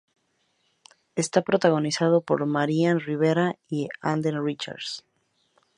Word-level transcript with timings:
Está 1.23 1.39
protagonizada 1.49 2.21
por 2.21 2.43
Marian 2.47 2.99
Rivera 3.01 3.55
y 3.69 3.87
Alden 4.01 4.43
Richards. 4.43 5.05